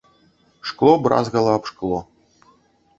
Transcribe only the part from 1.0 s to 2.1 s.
бразгала аб шкло.